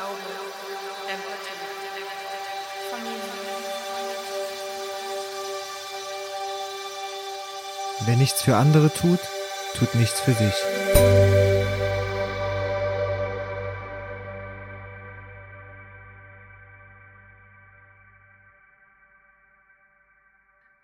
[0.00, 0.16] Glaube,
[1.08, 2.06] Empathie,
[2.90, 3.20] Familie.
[8.06, 9.20] Wer nichts für andere tut,
[9.74, 10.54] tut nichts für sich.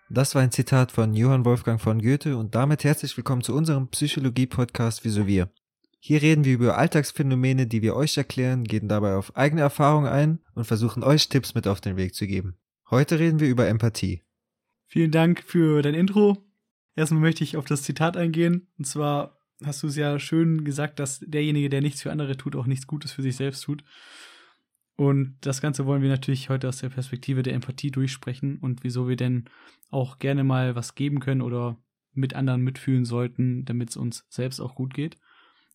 [0.09, 3.87] Das war ein Zitat von Johann Wolfgang von Goethe und damit herzlich willkommen zu unserem
[3.87, 5.49] Psychologie-Podcast Wieso wir.
[5.99, 10.39] Hier reden wir über Alltagsphänomene, die wir euch erklären, gehen dabei auf eigene Erfahrungen ein
[10.53, 12.55] und versuchen euch Tipps mit auf den Weg zu geben.
[12.89, 14.23] Heute reden wir über Empathie.
[14.85, 16.37] Vielen Dank für dein Intro.
[16.95, 18.67] Erstmal möchte ich auf das Zitat eingehen.
[18.77, 22.55] Und zwar hast du es ja schön gesagt, dass derjenige, der nichts für andere tut,
[22.55, 23.83] auch nichts Gutes für sich selbst tut.
[24.95, 29.07] Und das Ganze wollen wir natürlich heute aus der Perspektive der Empathie durchsprechen und wieso
[29.07, 29.45] wir denn
[29.91, 31.77] auch gerne mal was geben können oder
[32.13, 35.17] mit anderen mitfühlen sollten, damit es uns selbst auch gut geht,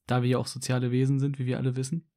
[0.06, 2.10] da wir ja auch soziale Wesen sind, wie wir alle wissen.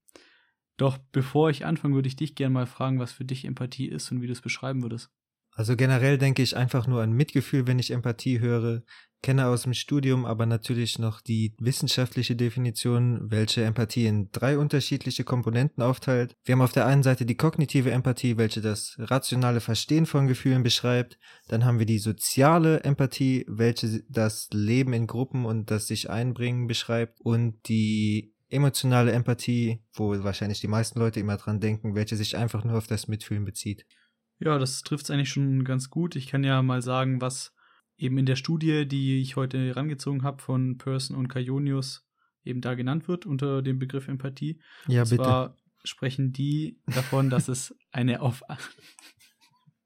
[0.78, 4.12] Doch bevor ich anfange, würde ich dich gerne mal fragen, was für dich Empathie ist
[4.12, 5.12] und wie du es beschreiben würdest.
[5.56, 8.84] Also generell denke ich einfach nur an Mitgefühl, wenn ich Empathie höre,
[9.22, 15.24] kenne aus dem Studium aber natürlich noch die wissenschaftliche Definition, welche Empathie in drei unterschiedliche
[15.24, 16.36] Komponenten aufteilt.
[16.44, 20.62] Wir haben auf der einen Seite die kognitive Empathie, welche das rationale Verstehen von Gefühlen
[20.62, 21.18] beschreibt.
[21.48, 26.68] Dann haben wir die soziale Empathie, welche das Leben in Gruppen und das sich einbringen
[26.68, 27.20] beschreibt.
[27.22, 32.64] Und die emotionale Empathie, wo wahrscheinlich die meisten Leute immer dran denken, welche sich einfach
[32.64, 33.86] nur auf das Mitfühlen bezieht.
[34.40, 36.16] Ja, das trifft es eigentlich schon ganz gut.
[36.16, 37.54] Ich kann ja mal sagen, was
[37.98, 42.06] eben in der Studie, die ich heute herangezogen habe von Person und Kaionius,
[42.44, 44.60] eben da genannt wird unter dem Begriff Empathie.
[44.88, 45.24] Ja, und bitte.
[45.24, 48.44] zwar sprechen die davon, dass es eine auf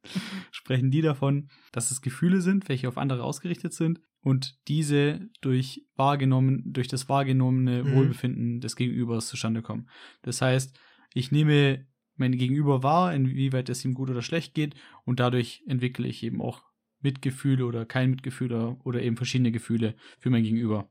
[0.52, 5.86] sprechen die davon, dass es Gefühle sind, welche auf andere ausgerichtet sind und diese durch
[5.95, 7.94] wahrgenommen durch das wahrgenommene Mhm.
[7.94, 9.89] Wohlbefinden des Gegenübers zustande kommen.
[10.22, 10.77] Das heißt,
[11.14, 11.86] ich nehme
[12.20, 14.75] mein Gegenüber wahr, inwieweit es ihm gut oder schlecht geht
[15.06, 16.64] und dadurch entwickle ich eben auch
[17.02, 20.89] Mitgefühle oder kein Mitgefühl oder, oder eben verschiedene Gefühle für mein Gegenüber.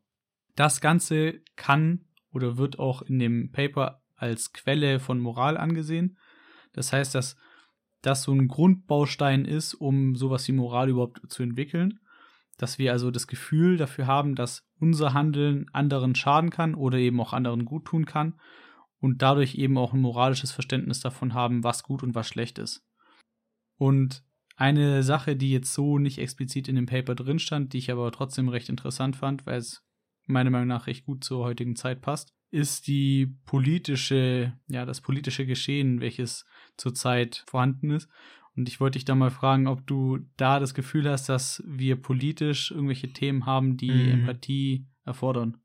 [0.56, 6.18] Das Ganze kann oder wird auch in dem Paper als Quelle von Moral angesehen.
[6.72, 7.36] Das heißt, dass
[8.02, 12.00] das so ein Grundbaustein ist, um sowas wie Moral überhaupt zu entwickeln.
[12.56, 17.20] Dass wir also das Gefühl dafür haben, dass unser Handeln anderen schaden kann oder eben
[17.20, 18.34] auch anderen gut tun kann
[19.00, 22.84] und dadurch eben auch ein moralisches Verständnis davon haben, was gut und was schlecht ist.
[23.76, 24.24] Und
[24.56, 28.10] eine Sache, die jetzt so nicht explizit in dem Paper drin stand, die ich aber
[28.10, 29.84] trotzdem recht interessant fand, weil es
[30.26, 35.46] meiner Meinung nach recht gut zur heutigen Zeit passt, ist die politische, ja, das politische
[35.46, 36.44] Geschehen, welches
[36.76, 38.08] zurzeit vorhanden ist.
[38.56, 41.94] Und ich wollte dich da mal fragen, ob du da das Gefühl hast, dass wir
[41.94, 44.08] politisch irgendwelche Themen haben, die Mhm.
[44.08, 45.58] Empathie erfordern.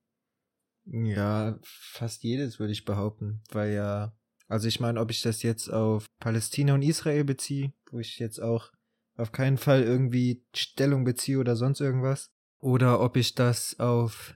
[0.86, 4.14] Ja, fast jedes würde ich behaupten, weil ja,
[4.48, 8.40] also ich meine, ob ich das jetzt auf Palästina und Israel beziehe, wo ich jetzt
[8.40, 8.72] auch
[9.16, 14.36] auf keinen Fall irgendwie Stellung beziehe oder sonst irgendwas, oder ob ich das auf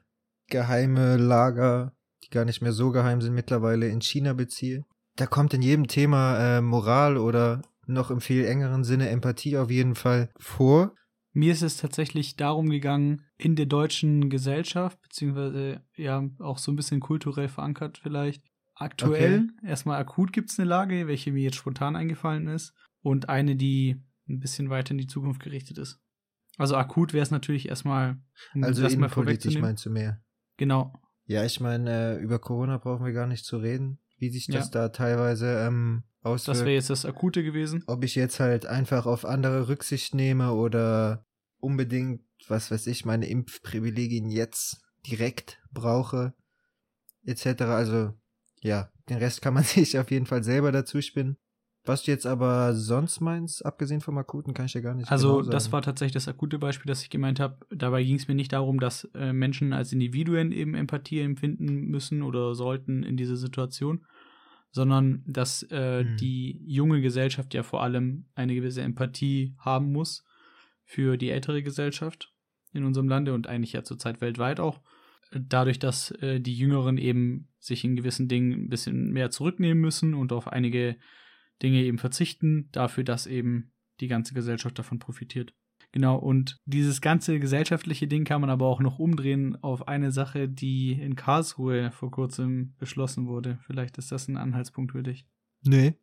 [0.50, 1.94] geheime Lager,
[2.24, 4.86] die gar nicht mehr so geheim sind mittlerweile, in China beziehe.
[5.16, 9.72] Da kommt in jedem Thema äh, Moral oder noch im viel engeren Sinne Empathie auf
[9.72, 10.94] jeden Fall vor.
[11.38, 16.76] Mir ist es tatsächlich darum gegangen, in der deutschen Gesellschaft, beziehungsweise ja auch so ein
[16.76, 18.44] bisschen kulturell verankert vielleicht.
[18.74, 23.56] Aktuell, erstmal akut gibt es eine Lage, welche mir jetzt spontan eingefallen ist, und eine,
[23.56, 26.00] die ein bisschen weiter in die Zukunft gerichtet ist.
[26.58, 28.18] Also akut wäre es natürlich erstmal,
[28.56, 29.62] um Also das mal innenpolitisch vorwegzunehmen.
[29.62, 30.20] meinst du mehr?
[30.58, 30.92] Genau.
[31.26, 34.66] Ja, ich meine, äh, über Corona brauchen wir gar nicht zu reden, wie sich das
[34.66, 34.72] Ja.
[34.72, 36.62] da teilweise ähm, Das auswirkt.
[36.62, 37.84] wäre jetzt das Akute gewesen.
[37.86, 41.26] Ob ich jetzt halt einfach auf andere Rücksicht nehme oder
[41.60, 46.34] unbedingt, was weiß ich, meine Impfprivilegien jetzt direkt brauche,
[47.24, 47.64] etc.
[47.64, 48.14] Also,
[48.62, 51.38] ja, den Rest kann man sich auf jeden Fall selber dazu spinnen.
[51.86, 55.38] Was du jetzt aber sonst meinst, abgesehen vom Akuten, kann ich ja gar nicht Also
[55.38, 57.66] genau das war tatsächlich das akute Beispiel, das ich gemeint habe.
[57.70, 62.24] Dabei ging es mir nicht darum, dass äh, Menschen als Individuen eben Empathie empfinden müssen
[62.24, 64.06] oder sollten in dieser Situation,
[64.72, 66.18] sondern dass äh, Hm.
[66.18, 70.26] die junge Gesellschaft ja vor allem eine gewisse Empathie haben muss
[70.88, 72.34] für die ältere Gesellschaft
[72.74, 74.82] in unserem Lande und eigentlich ja zurzeit weltweit auch.
[75.32, 80.14] Dadurch, dass äh, die Jüngeren eben sich in gewissen Dingen ein bisschen mehr zurücknehmen müssen
[80.14, 80.96] und auf einige
[81.62, 85.54] Dinge eben verzichten, dafür, dass eben die ganze Gesellschaft davon profitiert.
[85.92, 90.48] Genau, und dieses ganze gesellschaftliche Ding kann man aber auch noch umdrehen auf eine Sache,
[90.48, 93.60] die in Karlsruhe vor kurzem beschlossen wurde.
[93.66, 95.26] Vielleicht ist das ein Anhaltspunkt für dich.
[95.64, 95.96] Nee.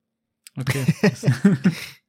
[0.56, 0.84] Okay.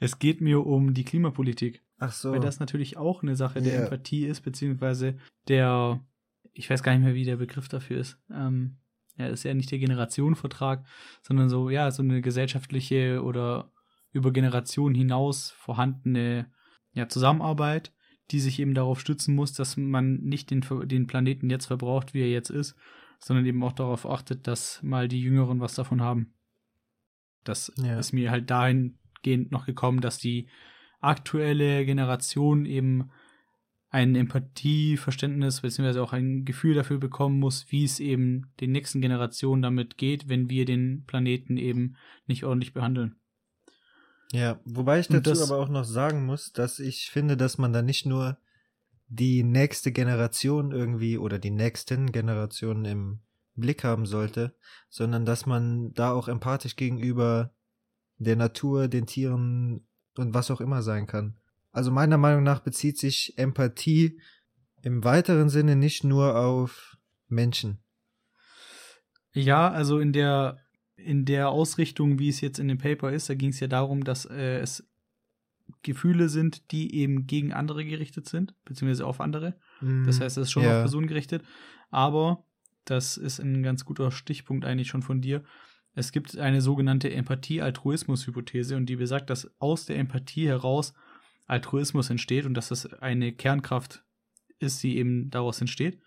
[0.00, 2.32] es, geht mir um die Klimapolitik, Ach so.
[2.32, 3.80] weil das natürlich auch eine Sache der Ja.
[3.82, 5.16] Empathie ist, beziehungsweise
[5.48, 6.00] der,
[6.52, 8.76] ich weiß gar nicht mehr, wie der Begriff dafür ist, ähm,
[9.16, 10.84] ja, ist ja nicht der Generationenvertrag,
[11.22, 13.70] sondern so, ja, so eine gesellschaftliche oder
[14.12, 16.50] über Generationen hinaus vorhandene
[16.92, 17.92] ja, Zusammenarbeit,
[18.30, 22.22] die sich eben darauf stützen muss, dass man nicht den, den Planeten jetzt verbraucht, wie
[22.22, 22.76] er jetzt ist,
[23.18, 26.34] sondern eben auch darauf achtet, dass mal die Jüngeren was davon haben.
[27.42, 27.98] Das ja.
[27.98, 28.50] ist mir halt
[29.24, 30.48] dahingehend noch gekommen, dass die
[31.00, 33.10] aktuelle Generation eben
[33.90, 39.62] ein Empathieverständnis beziehungsweise auch ein Gefühl dafür bekommen muss, wie es eben den nächsten Generationen
[39.62, 43.16] damit geht, wenn wir den Planeten eben nicht ordentlich behandeln.
[44.32, 47.72] Ja, wobei ich dazu das, aber auch noch sagen muss, dass ich finde, dass man
[47.72, 48.36] da nicht nur
[49.06, 53.20] die nächste Generation irgendwie oder die nächsten Generationen im
[53.54, 54.56] Blick haben sollte,
[54.88, 57.53] sondern dass man da auch empathisch gegenüber
[58.18, 61.36] der Natur, den Tieren und was auch immer sein kann.
[61.72, 64.20] Also meiner Meinung nach bezieht sich Empathie
[64.82, 66.96] im weiteren Sinne nicht nur auf
[67.28, 67.78] Menschen.
[69.32, 70.58] Ja, also in der
[70.96, 74.04] in der Ausrichtung, wie es jetzt in dem Paper ist, da ging es ja darum,
[74.04, 74.88] dass äh, es
[75.82, 79.54] Gefühle sind, die eben gegen andere gerichtet sind, beziehungsweise auf andere.
[79.80, 80.76] Mm, das heißt, es ist schon yeah.
[80.76, 81.42] auf Personen gerichtet.
[81.90, 82.44] Aber,
[82.84, 85.42] das ist ein ganz guter Stichpunkt eigentlich schon von dir,
[85.94, 90.92] es gibt eine sogenannte Empathie-Altruismus-Hypothese und die besagt, dass aus der Empathie heraus
[91.46, 94.04] Altruismus entsteht und dass das eine Kernkraft
[94.58, 96.00] ist, die eben daraus entsteht.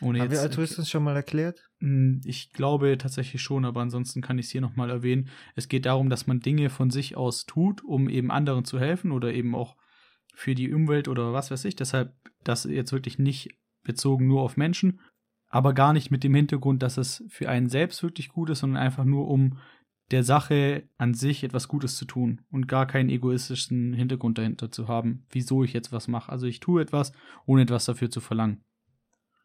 [0.00, 1.70] Ohne Haben wir Altruismus schon mal erklärt?
[1.80, 5.28] Hm, ich glaube tatsächlich schon, aber ansonsten kann ich es hier nochmal erwähnen.
[5.54, 9.12] Es geht darum, dass man Dinge von sich aus tut, um eben anderen zu helfen
[9.12, 9.76] oder eben auch
[10.34, 11.76] für die Umwelt oder was weiß ich.
[11.76, 13.50] Deshalb das jetzt wirklich nicht
[13.82, 15.00] bezogen nur auf Menschen,
[15.48, 18.82] aber gar nicht mit dem Hintergrund, dass es für einen selbst wirklich gut ist, sondern
[18.82, 19.58] einfach nur um
[20.10, 24.88] der Sache an sich etwas Gutes zu tun und gar keinen egoistischen Hintergrund dahinter zu
[24.88, 26.32] haben, wieso ich jetzt was mache.
[26.32, 27.12] Also ich tue etwas,
[27.44, 28.64] ohne etwas dafür zu verlangen.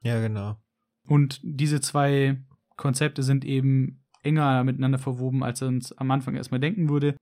[0.01, 0.57] Ja, genau.
[1.05, 2.41] Und diese zwei
[2.77, 7.17] Konzepte sind eben enger miteinander verwoben, als er uns am Anfang erstmal denken würde.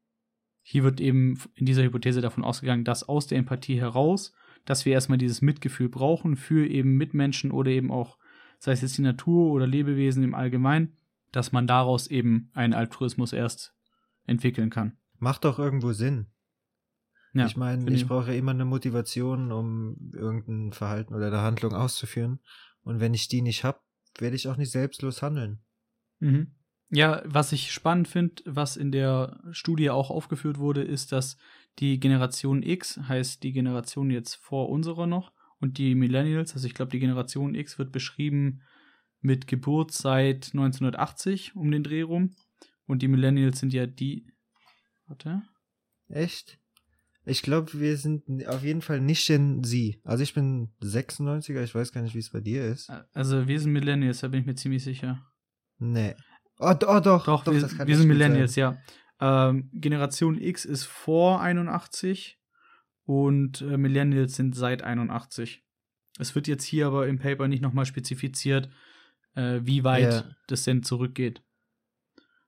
[0.64, 4.34] Hier wird eben in dieser Hypothese davon ausgegangen, dass aus der Empathie heraus,
[4.66, 8.20] dass wir erstmal dieses Mitgefühl brauchen für eben Mitmenschen oder eben auch,
[8.62, 10.96] sei es jetzt die Natur oder Lebewesen im Allgemeinen,
[11.32, 13.74] dass man daraus eben einen Altruismus erst
[14.28, 14.98] entwickeln kann.
[15.18, 16.28] Macht doch irgendwo Sinn.
[17.34, 21.74] Ja, ich meine, ich brauche ja immer eine Motivation, um irgendein Verhalten oder eine Handlung
[21.74, 22.40] auszuführen.
[22.84, 23.80] Und wenn ich die nicht habe,
[24.20, 25.64] werde ich auch nicht selbstlos handeln.
[26.20, 26.52] Mhm.
[26.90, 31.38] Ja, was ich spannend finde, was in der Studie auch aufgeführt wurde, ist, dass
[31.80, 35.32] die Generation X, heißt die Generation jetzt vor unserer noch,
[35.62, 38.62] und die Millennials, also ich glaube, die Generation X wird beschrieben
[39.22, 42.36] mit Geburt seit 1980 um den Dreh rum.
[42.88, 44.26] Und die Millennials sind ja die.
[45.06, 45.44] Warte.
[46.10, 46.58] Echt?
[47.24, 50.02] Ich glaube, wir sind auf jeden Fall nicht in sie.
[50.04, 52.92] Also ich bin 96er, ich weiß gar nicht, wie es bei dir ist.
[53.14, 55.24] Also wir sind Millennials, da bin ich mir ziemlich sicher.
[55.78, 56.16] Nee.
[56.58, 58.78] Oh, oh doch, doch, doch wir, wir sind Millennials, sein.
[59.20, 59.50] ja.
[59.50, 62.41] Ähm, Generation X ist vor 81
[63.06, 65.64] und äh, Millennials sind seit 81.
[66.20, 68.70] Es wird jetzt hier aber im Paper nicht nochmal spezifiziert,
[69.36, 70.36] äh, wie weit yeah.
[70.48, 71.42] das denn zurückgeht.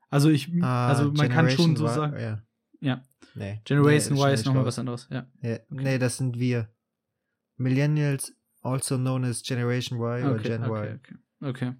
[0.10, 2.20] Also ich, ah, also man Generation kann schon so sagen.
[2.20, 2.44] Ja.
[2.82, 3.04] ja.
[3.36, 3.62] Nee.
[3.64, 5.26] Generation nee, Y ist nochmal was anderes, ja.
[5.42, 5.54] ja.
[5.54, 5.66] Okay.
[5.70, 6.70] Nee, das sind wir.
[7.56, 11.00] Millennials, also known as Generation Y okay, oder Gen okay, Y.
[11.00, 11.16] Okay.
[11.42, 11.74] okay.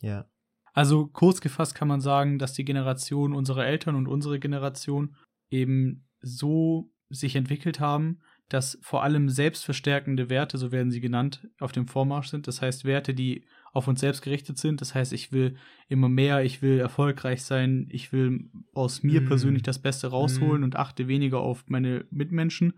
[0.00, 0.26] Ja.
[0.72, 5.14] Also kurz gefasst kann man sagen, dass die Generation unserer Eltern und unsere Generation
[5.50, 11.72] eben so sich entwickelt haben, dass vor allem selbstverstärkende Werte, so werden sie genannt, auf
[11.72, 12.46] dem Vormarsch sind.
[12.46, 14.80] Das heißt Werte, die auf uns selbst gerichtet sind.
[14.80, 15.56] Das heißt, ich will
[15.88, 19.26] immer mehr, ich will erfolgreich sein, ich will aus mir mm.
[19.26, 20.64] persönlich das Beste rausholen mm.
[20.64, 22.74] und achte weniger auf meine Mitmenschen.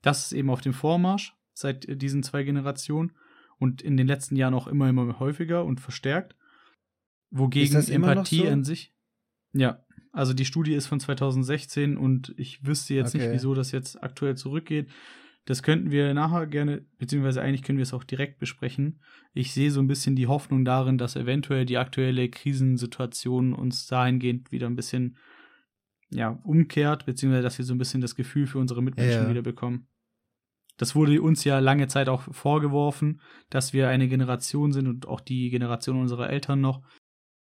[0.00, 3.12] Das ist eben auf dem Vormarsch seit diesen zwei Generationen
[3.58, 6.36] und in den letzten Jahren auch immer, immer häufiger und verstärkt.
[7.30, 8.48] Wogegen Empathie so?
[8.48, 8.94] an sich.
[9.52, 9.83] Ja,
[10.14, 13.24] also die Studie ist von 2016 und ich wüsste jetzt okay.
[13.24, 14.88] nicht, wieso das jetzt aktuell zurückgeht.
[15.44, 19.00] Das könnten wir nachher gerne, beziehungsweise eigentlich können wir es auch direkt besprechen.
[19.34, 24.52] Ich sehe so ein bisschen die Hoffnung darin, dass eventuell die aktuelle Krisensituation uns dahingehend
[24.52, 25.16] wieder ein bisschen
[26.10, 29.28] ja, umkehrt, beziehungsweise dass wir so ein bisschen das Gefühl für unsere Mitmenschen ja.
[29.28, 29.88] wieder bekommen.
[30.76, 35.20] Das wurde uns ja lange Zeit auch vorgeworfen, dass wir eine Generation sind und auch
[35.20, 36.82] die Generation unserer Eltern noch,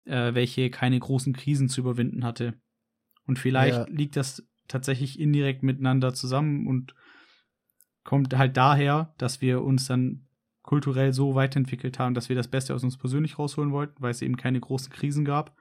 [0.06, 2.54] äh, welche keine großen Krisen zu überwinden hatte.
[3.26, 3.86] Und vielleicht ja.
[3.90, 6.96] liegt das tatsächlich indirekt miteinander zusammen und
[8.04, 10.28] kommt halt daher, dass wir uns dann
[10.64, 14.22] kulturell so weiterentwickelt haben, dass wir das Beste aus uns persönlich rausholen wollten, weil es
[14.22, 15.56] eben keine großen Krisen gab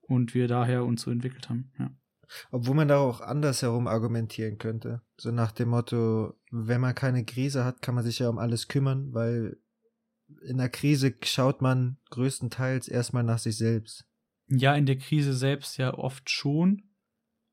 [0.00, 1.72] und wir daher uns so entwickelt haben.
[1.78, 1.90] Ja.
[2.50, 5.02] Obwohl man da auch andersherum argumentieren könnte.
[5.16, 8.68] So nach dem Motto, wenn man keine Krise hat, kann man sich ja um alles
[8.68, 9.56] kümmern, weil
[10.46, 14.04] in der Krise schaut man größtenteils erstmal nach sich selbst.
[14.48, 16.82] Ja, in der Krise selbst ja oft schon.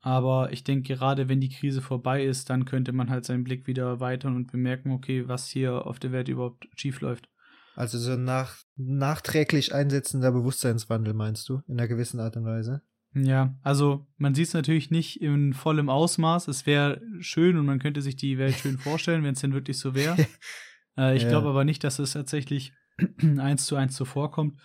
[0.01, 3.67] Aber ich denke, gerade wenn die Krise vorbei ist, dann könnte man halt seinen Blick
[3.67, 7.29] wieder erweitern und bemerken, okay, was hier auf der Welt überhaupt schief läuft.
[7.75, 12.81] Also so nach, nachträglich einsetzender Bewusstseinswandel, meinst du, in einer gewissen Art und Weise?
[13.13, 16.47] Ja, also man sieht es natürlich nicht in vollem Ausmaß.
[16.47, 19.77] Es wäre schön und man könnte sich die Welt schön vorstellen, wenn es denn wirklich
[19.77, 20.15] so wäre.
[20.97, 21.29] äh, ich ja.
[21.29, 22.73] glaube aber nicht, dass es tatsächlich
[23.37, 24.59] eins zu eins so vorkommt,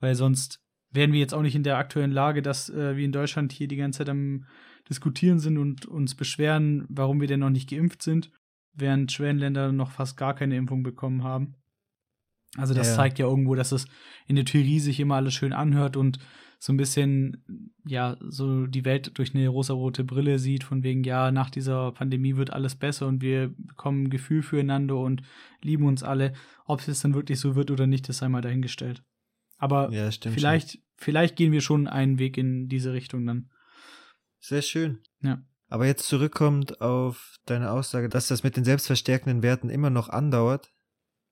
[0.00, 3.12] weil sonst wären wir jetzt auch nicht in der aktuellen Lage, dass äh, wir in
[3.12, 4.46] Deutschland hier die ganze Zeit am
[4.88, 8.30] Diskutieren sind und uns beschweren, warum wir denn noch nicht geimpft sind,
[8.72, 11.54] während Schwellenländer noch fast gar keine Impfung bekommen haben.
[12.56, 12.94] Also das ja.
[12.94, 13.86] zeigt ja irgendwo, dass es
[14.26, 16.18] in der Theorie sich immer alles schön anhört und
[16.58, 17.44] so ein bisschen,
[17.86, 22.36] ja, so die Welt durch eine rosarote Brille sieht, von wegen, ja, nach dieser Pandemie
[22.36, 25.22] wird alles besser und wir bekommen ein Gefühl füreinander und
[25.62, 26.32] lieben uns alle.
[26.64, 29.02] Ob es jetzt dann wirklich so wird oder nicht, das sei mal dahingestellt.
[29.58, 30.80] Aber ja, vielleicht, schon.
[30.96, 33.50] vielleicht gehen wir schon einen Weg in diese Richtung dann.
[34.38, 35.00] Sehr schön.
[35.22, 35.42] Ja.
[35.68, 40.72] Aber jetzt zurückkommt auf deine Aussage, dass das mit den selbstverstärkenden Werten immer noch andauert.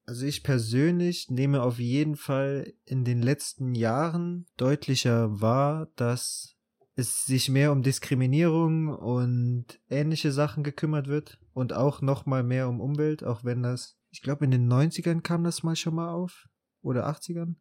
[0.07, 6.57] Also ich persönlich nehme auf jeden Fall in den letzten Jahren deutlicher wahr, dass
[6.95, 12.69] es sich mehr um Diskriminierung und ähnliche Sachen gekümmert wird und auch noch mal mehr
[12.69, 16.11] um Umwelt, auch wenn das, ich glaube in den 90ern kam das mal schon mal
[16.11, 16.49] auf
[16.83, 17.55] oder 80ern.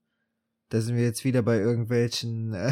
[0.70, 2.72] Da sind wir jetzt wieder bei irgendwelchen äh,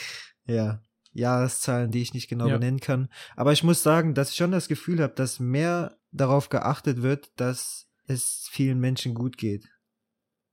[0.46, 2.54] ja, Jahreszahlen, die ich nicht genau ja.
[2.54, 6.48] benennen kann, aber ich muss sagen, dass ich schon das Gefühl habe, dass mehr darauf
[6.48, 9.68] geachtet wird, dass es vielen Menschen gut geht.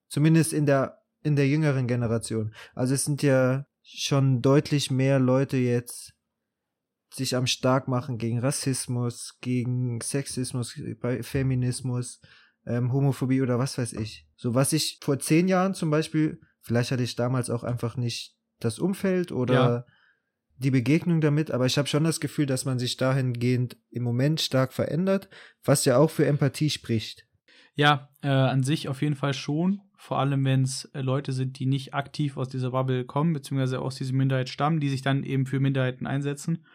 [0.08, 2.54] Zumindest in der, in der jüngeren Generation.
[2.74, 6.14] Also es sind ja schon deutlich mehr Leute jetzt
[7.14, 12.22] sich am stark machen gegen Rassismus, gegen Sexismus, bei Feminismus,
[12.66, 14.28] ähm, Homophobie oder was weiß ich.
[14.36, 18.36] So was ich vor zehn Jahren zum Beispiel, vielleicht hatte ich damals auch einfach nicht
[18.60, 19.86] das Umfeld oder ja.
[20.58, 24.42] die Begegnung damit, aber ich habe schon das Gefühl, dass man sich dahingehend im Moment
[24.42, 25.30] stark verändert,
[25.64, 27.26] was ja auch für Empathie spricht.
[27.80, 29.80] Ja, äh, an sich auf jeden Fall schon.
[29.96, 33.80] Vor allem, wenn es äh, Leute sind, die nicht aktiv aus dieser Bubble kommen, beziehungsweise
[33.80, 36.66] aus dieser Minderheit stammen, die sich dann eben für Minderheiten einsetzen.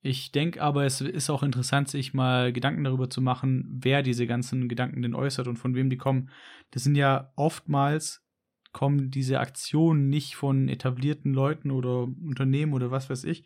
[0.00, 4.26] Ich denke aber, es ist auch interessant, sich mal Gedanken darüber zu machen, wer diese
[4.26, 6.30] ganzen Gedanken denn äußert und von wem die kommen.
[6.72, 8.26] Das sind ja oftmals
[8.72, 13.44] kommen diese Aktionen nicht von etablierten Leuten oder Unternehmen oder was weiß ich,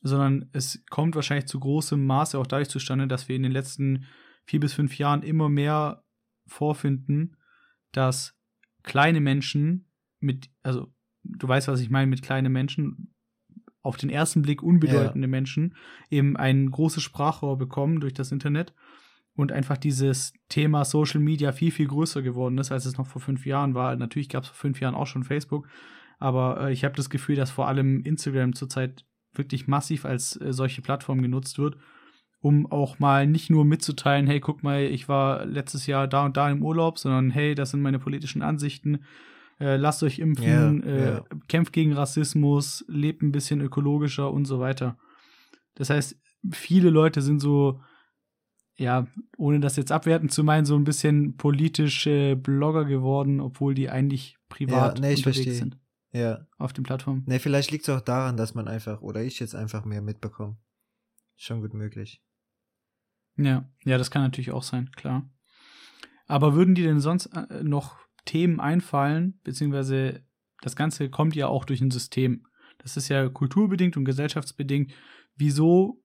[0.00, 4.06] sondern es kommt wahrscheinlich zu großem Maße auch dadurch zustande, dass wir in den letzten
[4.44, 6.04] vier bis fünf Jahren immer mehr
[6.46, 7.36] vorfinden,
[7.92, 8.36] dass
[8.82, 10.92] kleine Menschen mit, also
[11.24, 13.14] du weißt, was ich meine mit kleinen Menschen,
[13.82, 15.30] auf den ersten Blick unbedeutende ja.
[15.30, 15.74] Menschen
[16.08, 18.74] eben ein großes Sprachrohr bekommen durch das Internet
[19.34, 23.20] und einfach dieses Thema Social Media viel, viel größer geworden ist, als es noch vor
[23.20, 23.96] fünf Jahren war.
[23.96, 25.68] Natürlich gab es vor fünf Jahren auch schon Facebook,
[26.18, 30.52] aber äh, ich habe das Gefühl, dass vor allem Instagram zurzeit wirklich massiv als äh,
[30.52, 31.76] solche Plattform genutzt wird
[32.42, 36.36] um auch mal nicht nur mitzuteilen, hey, guck mal, ich war letztes Jahr da und
[36.36, 39.04] da im Urlaub, sondern hey, das sind meine politischen Ansichten.
[39.60, 41.24] Äh, lasst euch impfen, yeah, äh, yeah.
[41.46, 44.98] kämpft gegen Rassismus, lebt ein bisschen ökologischer und so weiter.
[45.76, 46.20] Das heißt,
[46.50, 47.80] viele Leute sind so,
[48.76, 49.06] ja,
[49.36, 54.36] ohne das jetzt abwertend zu meinen, so ein bisschen politische Blogger geworden, obwohl die eigentlich
[54.48, 55.54] privat ja, nee, unterwegs verstehe.
[55.54, 55.78] sind.
[56.10, 56.44] Ja.
[56.58, 57.22] Auf den Plattformen.
[57.26, 60.56] Nee, vielleicht liegt es auch daran, dass man einfach, oder ich jetzt einfach mehr mitbekomme.
[61.36, 62.20] Schon gut möglich.
[63.36, 65.28] Ja, ja, das kann natürlich auch sein, klar.
[66.26, 70.24] Aber würden dir denn sonst äh, noch Themen einfallen, beziehungsweise
[70.60, 72.46] das Ganze kommt ja auch durch ein System.
[72.78, 74.92] Das ist ja kulturbedingt und gesellschaftsbedingt.
[75.36, 76.02] Wieso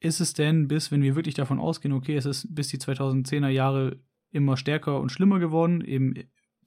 [0.00, 3.48] ist es denn bis, wenn wir wirklich davon ausgehen, okay, es ist bis die 2010er
[3.48, 4.00] Jahre
[4.32, 6.14] immer stärker und schlimmer geworden, eben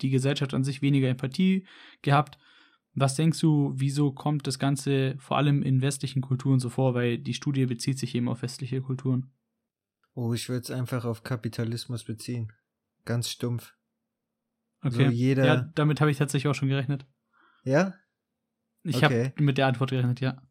[0.01, 1.65] die Gesellschaft an sich weniger Empathie
[2.01, 2.37] gehabt.
[2.93, 6.93] Was denkst du, wieso kommt das Ganze vor allem in westlichen Kulturen so vor?
[6.93, 9.31] Weil die Studie bezieht sich eben auf westliche Kulturen.
[10.13, 12.51] Oh, ich würde es einfach auf Kapitalismus beziehen.
[13.05, 13.73] Ganz stumpf.
[14.81, 14.95] Okay.
[14.95, 15.45] So jeder...
[15.45, 17.05] Ja, damit habe ich tatsächlich auch schon gerechnet.
[17.63, 17.93] Ja?
[18.83, 19.31] Ich okay.
[19.31, 20.41] habe mit der Antwort gerechnet, ja.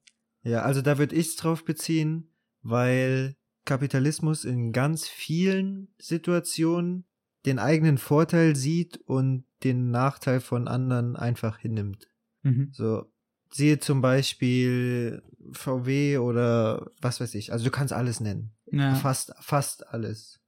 [0.42, 7.04] Ja, also da würde ich es drauf beziehen, weil Kapitalismus in ganz vielen Situationen
[7.46, 12.08] den eigenen Vorteil sieht und den Nachteil von anderen einfach hinnimmt.
[12.42, 12.70] Mhm.
[12.72, 13.12] So,
[13.50, 17.52] siehe zum Beispiel VW oder was weiß ich.
[17.52, 18.52] Also du kannst alles nennen.
[18.72, 18.94] Ja.
[18.94, 20.40] Fast, fast alles.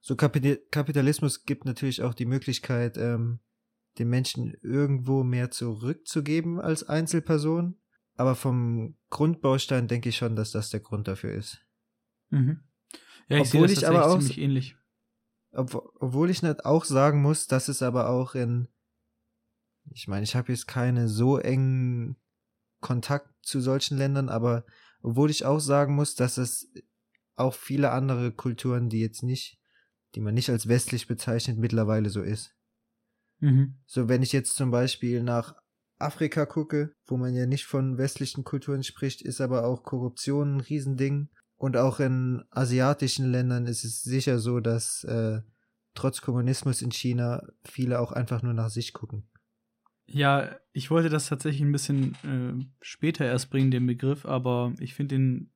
[0.00, 3.40] So Kapitalismus gibt natürlich auch die Möglichkeit, ähm,
[3.98, 7.78] den Menschen irgendwo mehr zurückzugeben als Einzelperson.
[8.14, 11.64] Aber vom Grundbaustein denke ich schon, dass das der Grund dafür ist.
[12.30, 12.60] Mhm.
[13.28, 14.76] Ja, ich Obwohl sehe das ich aber auch, ziemlich ähnlich.
[15.52, 18.68] Ob, obwohl ich nicht auch sagen muss, dass es aber auch in,
[19.90, 22.16] ich meine, ich habe jetzt keine so engen
[22.80, 24.64] Kontakt zu solchen Ländern, aber
[25.00, 26.72] obwohl ich auch sagen muss, dass es
[27.36, 29.58] auch viele andere Kulturen, die jetzt nicht,
[30.14, 32.54] die man nicht als westlich bezeichnet, mittlerweile so ist.
[33.40, 33.78] Mhm.
[33.86, 35.54] So, wenn ich jetzt zum Beispiel nach
[35.98, 40.60] Afrika gucke, wo man ja nicht von westlichen Kulturen spricht, ist aber auch Korruption ein
[40.60, 41.28] Riesending.
[41.56, 45.42] Und auch in asiatischen Ländern ist es sicher so, dass äh,
[45.94, 49.28] trotz Kommunismus in China viele auch einfach nur nach sich gucken.
[50.06, 54.94] Ja, ich wollte das tatsächlich ein bisschen äh, später erst bringen, den Begriff, aber ich
[54.94, 55.51] finde ihn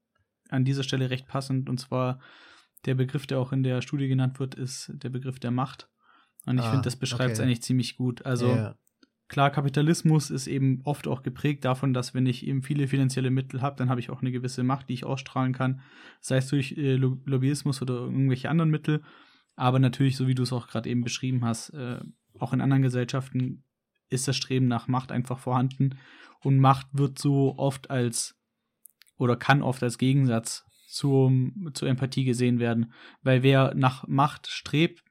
[0.50, 1.68] an dieser Stelle recht passend.
[1.68, 2.20] Und zwar
[2.84, 5.88] der Begriff, der auch in der Studie genannt wird, ist der Begriff der Macht.
[6.46, 7.46] Und ich Ah, finde, das beschreibt es okay.
[7.46, 8.24] eigentlich ziemlich gut.
[8.24, 8.76] Also ja,
[9.28, 13.62] klar, Kapitalismus ist eben oft auch geprägt davon, dass wenn ich eben viele finanzielle Mittel
[13.62, 15.80] habe, dann habe ich auch eine gewisse Macht, die ich ausstrahlen kann,
[16.20, 19.02] sei es durch äh, Lo- Lobbyismus oder irgendwelche anderen Mittel.
[19.56, 21.98] Aber natürlich, so wie du es auch gerade eben beschrieben hast, äh,
[22.38, 23.64] auch in anderen Gesellschaften
[24.08, 25.98] ist das Streben nach Macht einfach vorhanden.
[26.42, 28.35] Und Macht wird so oft als
[29.18, 32.92] oder kann oft als Gegensatz zum, zur Empathie gesehen werden.
[33.22, 35.02] Weil wer nach Macht strebt,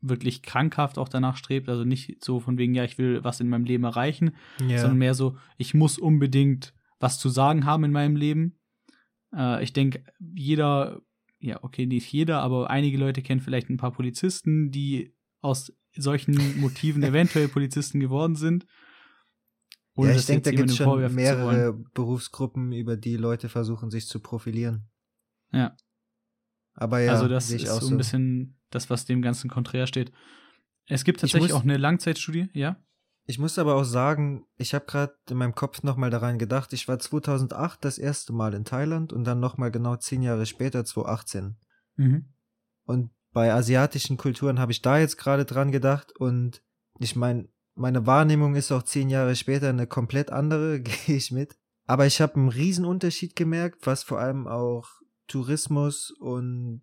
[0.00, 3.48] wirklich krankhaft auch danach strebt, also nicht so von wegen, ja, ich will was in
[3.48, 4.32] meinem Leben erreichen,
[4.66, 4.78] ja.
[4.78, 8.58] sondern mehr so, ich muss unbedingt was zu sagen haben in meinem Leben.
[9.34, 11.00] Äh, ich denke, jeder,
[11.38, 16.60] ja, okay, nicht jeder, aber einige Leute kennen vielleicht ein paar Polizisten, die aus solchen
[16.60, 18.66] Motiven eventuell Polizisten geworden sind.
[20.00, 24.06] Ohne ja, ich denke, da gibt es schon mehrere Berufsgruppen, über die Leute versuchen, sich
[24.06, 24.88] zu profilieren.
[25.52, 25.76] Ja.
[26.74, 30.12] Aber ja, also das ist so ein bisschen das, was dem Ganzen konträr steht.
[30.86, 32.76] Es gibt Ich tatsächlich muss- auch eine Langzeitstudie, ja?
[33.26, 36.88] Ich muss aber auch sagen, ich habe gerade in meinem Kopf nochmal daran gedacht, ich
[36.88, 41.56] war 2008 das erste Mal in Thailand und dann nochmal genau zehn Jahre später, 2018.
[41.96, 42.32] Mhm.
[42.84, 46.62] Und bei asiatischen Kulturen habe ich da jetzt gerade dran gedacht und
[46.98, 47.48] ich meine,
[47.80, 51.56] meine Wahrnehmung ist auch zehn Jahre später eine komplett andere, gehe ich mit.
[51.86, 54.86] Aber ich habe einen riesen Unterschied gemerkt, was vor allem auch
[55.26, 56.82] Tourismus und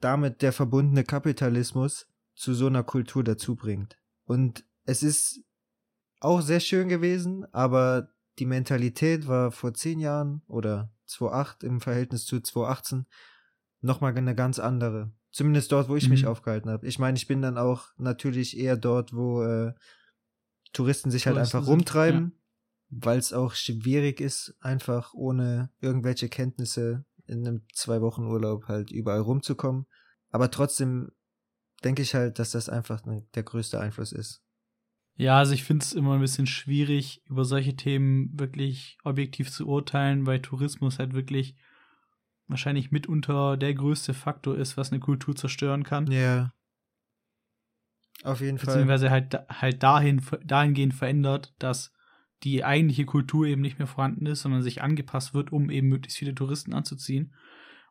[0.00, 3.96] damit der verbundene Kapitalismus zu so einer Kultur dazu bringt.
[4.24, 5.40] Und es ist
[6.20, 12.24] auch sehr schön gewesen, aber die Mentalität war vor zehn Jahren oder 2008 im Verhältnis
[12.24, 13.06] zu 2018
[13.80, 15.12] nochmal eine ganz andere.
[15.30, 16.28] Zumindest dort, wo ich mich Mhm.
[16.28, 16.86] aufgehalten habe.
[16.86, 19.72] Ich meine, ich bin dann auch natürlich eher dort, wo äh,
[20.72, 22.32] Touristen sich halt Touristen einfach sind, rumtreiben,
[22.90, 28.90] weil es auch schwierig ist, einfach ohne irgendwelche Kenntnisse in einem zwei Wochen Urlaub halt
[28.90, 29.86] überall rumzukommen.
[30.30, 31.10] Aber trotzdem
[31.84, 34.42] denke ich halt, dass das einfach ne, der größte Einfluss ist.
[35.16, 39.66] Ja, also ich finde es immer ein bisschen schwierig, über solche Themen wirklich objektiv zu
[39.66, 41.54] urteilen, weil Tourismus halt wirklich
[42.48, 46.10] wahrscheinlich mitunter der größte Faktor ist, was eine Kultur zerstören kann.
[46.10, 46.52] Ja.
[48.22, 48.66] Auf jeden Fall.
[48.66, 51.92] Beziehungsweise halt, halt dahin, dahingehend verändert, dass
[52.42, 56.18] die eigentliche Kultur eben nicht mehr vorhanden ist, sondern sich angepasst wird, um eben möglichst
[56.18, 57.34] viele Touristen anzuziehen.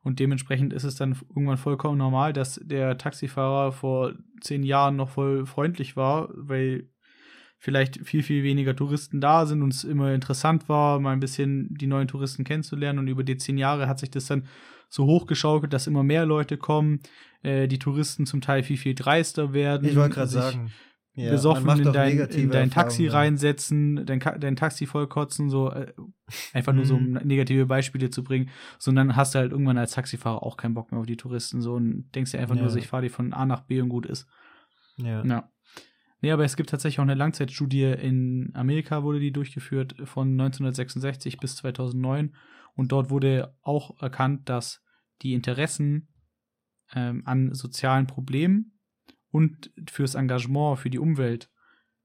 [0.03, 5.09] Und dementsprechend ist es dann irgendwann vollkommen normal, dass der Taxifahrer vor zehn Jahren noch
[5.09, 6.89] voll freundlich war, weil
[7.63, 11.69] vielleicht viel, viel weniger Touristen da sind und es immer interessant war, mal ein bisschen
[11.75, 12.97] die neuen Touristen kennenzulernen.
[12.97, 14.47] Und über die zehn Jahre hat sich das dann
[14.89, 17.01] so hochgeschaukelt, dass immer mehr Leute kommen,
[17.43, 19.87] äh, die Touristen zum Teil viel, viel dreister werden.
[19.87, 20.71] ich wollte gerade sagen.
[21.13, 23.27] Ja, man besoffen in dein, in dein Taxi Erfahrungen.
[23.27, 25.93] reinsetzen, dein, dein Taxi vollkotzen, so äh,
[26.53, 27.19] einfach nur so um Mhm.
[27.25, 30.99] negative Beispiele zu bringen, sondern hast du halt irgendwann als Taxifahrer auch keinen Bock mehr
[31.01, 32.61] auf die Touristen so und denkst dir einfach Ja.
[32.61, 34.25] nur, so, ich fahre die von A nach B und gut ist.
[34.97, 35.23] Ja.
[35.23, 35.51] Ja.
[36.21, 41.37] Nee, aber es gibt tatsächlich auch eine Langzeitstudie in Amerika, wurde die durchgeführt von 1966
[41.37, 42.35] bis 2009
[42.75, 44.83] und dort wurde auch erkannt, dass
[45.23, 46.09] die Interessen
[46.93, 48.79] ähm, an sozialen Problemen
[49.31, 51.49] und fürs Engagement für die Umwelt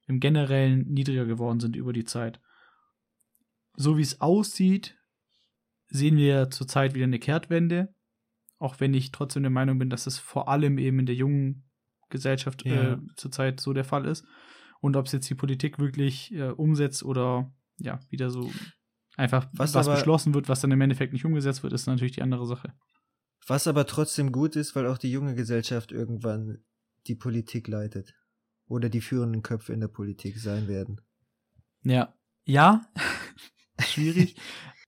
[0.06, 2.40] im Generellen niedriger geworden sind über die Zeit.
[3.74, 4.96] So wie es aussieht,
[5.88, 7.94] sehen wir zurzeit wieder eine Kehrtwende,
[8.58, 11.65] auch wenn ich trotzdem der Meinung bin, dass es vor allem eben in der jungen
[12.10, 12.94] Gesellschaft Ja.
[12.94, 14.24] äh, zurzeit so der Fall ist.
[14.80, 18.50] Und ob es jetzt die Politik wirklich äh, umsetzt oder ja, wieder so
[19.16, 22.12] einfach Was was, aber- beschlossen wird, was dann im Endeffekt nicht umgesetzt wird, ist natürlich
[22.14, 22.72] die andere Sache.
[23.46, 26.58] Was aber trotzdem gut ist, weil auch die junge Gesellschaft irgendwann
[27.06, 28.14] die Politik leitet.
[28.68, 31.00] Oder die führenden Köpfe in der Politik sein werden.
[31.84, 32.12] Ja.
[32.44, 32.84] Ja,
[33.80, 34.36] schwierig.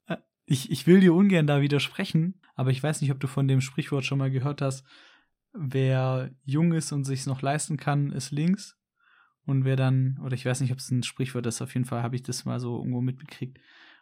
[0.06, 3.46] Äh, ich, ich will dir ungern da widersprechen, aber ich weiß nicht, ob du von
[3.48, 4.84] dem Sprichwort schon mal gehört hast.
[5.60, 8.76] Wer jung ist und sich's noch leisten kann, ist links.
[9.44, 12.02] Und wer dann, oder ich weiß nicht, ob es ein Sprichwort ist, auf jeden Fall
[12.02, 13.58] habe ich das mal so irgendwo mitbekriegt.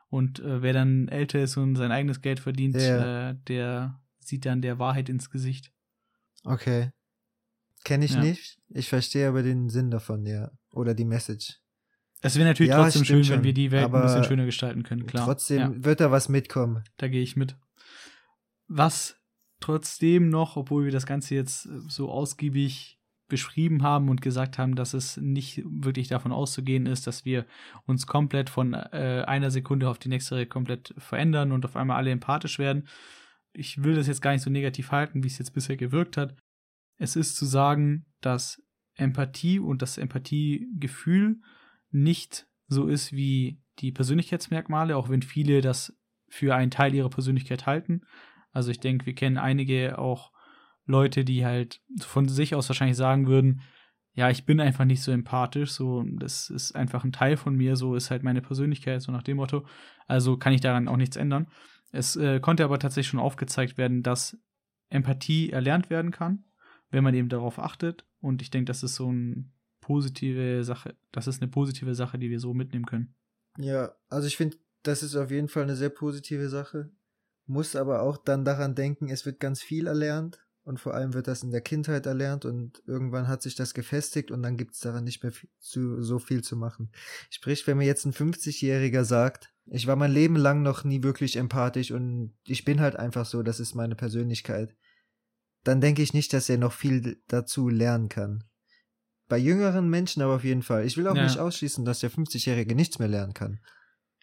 [0.08, 3.30] Und äh, wer dann älter ist und sein eigenes Geld verdient, Ja.
[3.30, 5.72] äh, der sieht dann der Wahrheit ins Gesicht.
[6.44, 6.90] Okay.
[7.84, 8.20] Kenne ich Ja.
[8.20, 8.58] nicht.
[8.68, 10.50] Ich verstehe aber den Sinn davon, ja.
[10.70, 11.60] Oder die Message.
[12.22, 13.44] Es wäre natürlich Ja, trotzdem schön, stimmt wenn schon.
[13.44, 15.24] wir die Welt ein bisschen schöner gestalten können, klar.
[15.26, 16.82] Trotzdem wird da was mitkommen.
[16.96, 17.56] Da gehe ich mit.
[18.68, 19.16] Was
[19.60, 24.76] trotzdem noch, obwohl wir das Ganze jetzt äh, so ausgiebig beschrieben haben und gesagt haben,
[24.76, 27.44] dass es nicht wirklich davon auszugehen ist, dass wir
[27.84, 32.12] uns komplett von äh, einer Sekunde auf die nächste komplett verändern und auf einmal alle
[32.12, 32.86] empathisch werden.
[33.52, 36.36] Ich will das jetzt gar nicht so negativ halten, wie es jetzt bisher gewirkt hat.
[36.98, 38.62] Es ist zu sagen, dass
[38.94, 41.40] Empathie und das Empathiegefühl
[41.90, 45.96] nicht so ist wie die Persönlichkeitsmerkmale, auch wenn viele das
[46.28, 48.02] für einen Teil ihrer Persönlichkeit halten.
[48.56, 50.32] Also ich denke, wir kennen einige auch
[50.86, 53.60] Leute, die halt von sich aus wahrscheinlich sagen würden,
[54.14, 57.76] ja, ich bin einfach nicht so empathisch, so, das ist einfach ein Teil von mir,
[57.76, 59.66] so ist halt meine Persönlichkeit, so nach dem Motto.
[60.06, 61.48] Also kann ich daran auch nichts ändern.
[61.92, 64.38] Es äh, konnte aber tatsächlich schon aufgezeigt werden, dass
[64.88, 66.44] Empathie erlernt werden kann,
[66.88, 68.06] wenn man eben darauf achtet.
[68.22, 69.44] Und ich denke, das ist so eine
[69.82, 70.96] positive Sache.
[71.12, 73.14] Das ist eine positive Sache, die wir so mitnehmen können.
[73.58, 76.90] Ja, also ich finde, das ist auf jeden Fall eine sehr positive Sache.
[77.46, 81.28] Muss aber auch dann daran denken, es wird ganz viel erlernt und vor allem wird
[81.28, 84.80] das in der Kindheit erlernt und irgendwann hat sich das gefestigt und dann gibt es
[84.80, 86.90] daran nicht mehr viel, zu, so viel zu machen.
[87.30, 91.37] Sprich, wenn mir jetzt ein 50-Jähriger sagt, ich war mein Leben lang noch nie wirklich
[91.37, 94.74] empathisch und ich bin halt einfach so, das ist meine Persönlichkeit,
[95.62, 98.44] dann denke ich nicht, dass er noch viel dazu lernen kann.
[99.28, 100.85] Bei jüngeren Menschen aber auf jeden Fall.
[100.85, 101.22] Ich will auch Ja.
[101.24, 103.61] nicht ausschließen, dass der 50-Jährige nichts mehr lernen kann.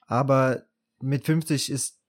[0.07, 0.65] Aber
[1.01, 1.99] mit 50 ist,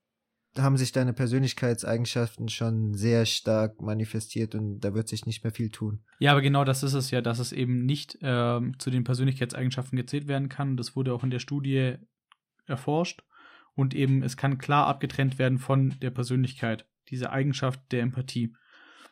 [0.57, 5.69] haben sich deine Persönlichkeitseigenschaften schon sehr stark manifestiert und da wird sich nicht mehr viel
[5.69, 5.99] tun.
[6.19, 9.97] Ja, aber genau das ist es ja, dass es eben nicht ähm, zu den Persönlichkeitseigenschaften
[9.97, 10.77] gezählt werden kann.
[10.77, 11.95] Das wurde auch in der Studie
[12.65, 13.21] erforscht.
[13.73, 18.55] Und eben, es kann klar abgetrennt werden von der Persönlichkeit, diese Eigenschaft der Empathie.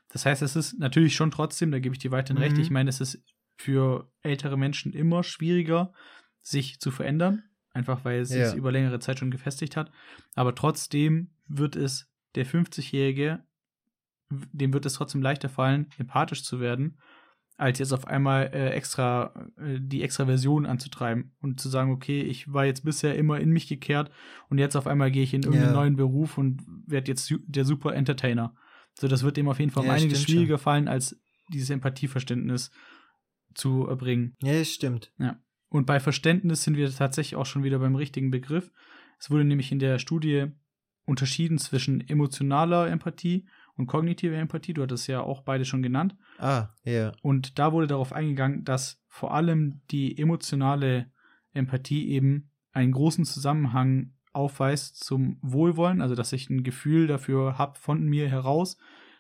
[0.09, 2.61] Das heißt, es ist natürlich schon trotzdem, da gebe ich dir weiterhin recht, Mhm.
[2.61, 3.21] ich meine, es ist
[3.57, 5.93] für ältere Menschen immer schwieriger,
[6.41, 8.45] sich zu verändern, einfach weil es Ja.
[8.45, 9.91] sich über längere Zeit schon gefestigt hat.
[10.35, 13.43] Aber trotzdem wird es der 50-Jährige,
[14.29, 16.97] dem wird es trotzdem leichter fallen, empathisch zu werden,
[17.57, 22.21] als jetzt auf einmal äh, extra äh, die extra Version anzutreiben und zu sagen, okay,
[22.21, 24.11] ich war jetzt bisher immer in mich gekehrt
[24.49, 25.79] und jetzt auf einmal gehe ich in irgendeinen Ja.
[25.81, 28.55] neuen Beruf und werde jetzt der super Entertainer.
[28.99, 30.33] So, das wird dem auf jeden Fall Ja, einiges stimmt schon.
[30.35, 32.71] schwieriger fallen, als dieses Empathieverständnis
[33.53, 34.35] zu erbringen.
[34.41, 35.11] Ja, das stimmt.
[35.69, 38.71] Und bei Verständnis sind wir tatsächlich auch schon wieder beim richtigen Begriff.
[39.19, 40.47] Es wurde nämlich in der Studie
[41.05, 44.73] unterschieden zwischen emotionaler Empathie und kognitiver Empathie.
[44.73, 46.15] Du hattest ja auch beide schon genannt.
[46.37, 47.11] Ah, ja.
[47.21, 51.11] Und da wurde darauf eingegangen, dass vor allem die emotionale
[51.53, 57.77] Empathie eben einen großen Zusammenhang aufweist zum Wohlwollen, also dass ich ein Gefühl dafür habe
[57.77, 58.77] von mir heraus,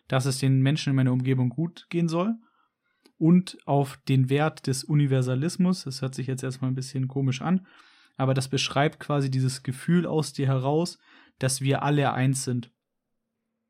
[0.07, 2.35] dass es den Menschen in meiner Umgebung gut gehen soll.
[3.17, 7.65] Und auf den Wert des Universalismus, das hört sich jetzt erstmal ein bisschen komisch an,
[8.17, 10.97] aber das beschreibt quasi dieses Gefühl aus dir heraus,
[11.39, 12.71] dass wir alle eins sind.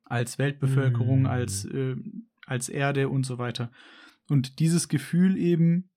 [0.03, 1.27] Als Weltbevölkerung, Mm.
[1.27, 1.95] als, äh,
[2.45, 3.71] als Erde und so weiter.
[4.29, 5.89] Und dieses Gefühl eben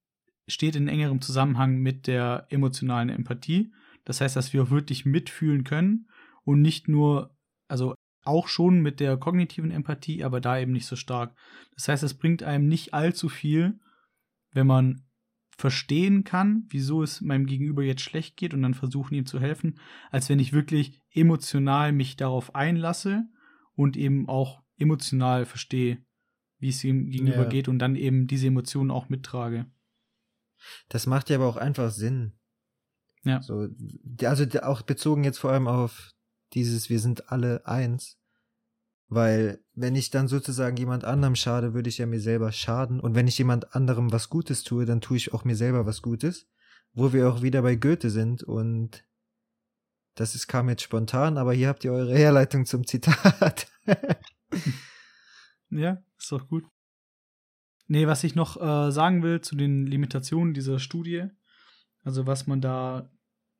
[0.49, 3.73] steht in engerem Zusammenhang mit der emotionalen Empathie.
[4.05, 6.09] Das heißt, dass wir auch wirklich mitfühlen können
[6.45, 7.37] und nicht nur,
[7.69, 11.37] also auch schon mit der kognitiven Empathie, aber da eben nicht so stark.
[11.75, 13.79] Das heißt, es bringt einem nicht allzu viel,
[14.53, 15.06] wenn man
[15.57, 19.81] verstehen kann, wieso es meinem Gegenüber jetzt schlecht geht und dann versuchen ihm zu helfen,
[20.11, 23.25] als wenn ich wirklich emotional mich darauf einlasse
[23.75, 26.05] und eben auch emotional verstehe,
[26.59, 27.49] wie es ihm gegenüber Ja.
[27.49, 29.67] geht und dann eben diese Emotionen auch mittrage.
[30.89, 32.33] Das macht ja aber auch einfach Sinn.
[33.25, 33.41] Ja.
[33.43, 33.69] So,
[34.23, 36.13] also auch bezogen jetzt vor allem auf
[36.53, 38.19] dieses Wir sind alle eins.
[39.09, 42.99] Weil, wenn ich dann sozusagen jemand anderem schade, würde ich ja mir selber schaden.
[42.99, 46.03] Und wenn ich jemand anderem was Gutes tue, dann tue ich auch mir selber was
[46.03, 46.49] Gutes.
[46.95, 48.43] Wo wir auch wieder bei Goethe sind.
[48.43, 49.05] Und
[50.15, 53.69] das ist, kam jetzt spontan, aber hier habt ihr eure Herleitung zum Zitat.
[55.71, 56.65] Ja, ist doch gut.
[57.89, 61.29] Nee, was ich noch äh, sagen will zu den Limitationen dieser Studie,
[62.03, 63.11] also was man da